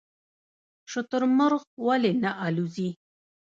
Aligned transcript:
شترمرغ 0.91 1.63
ولې 1.87 2.11
نه 2.23 2.31
الوځي؟ 2.45 2.89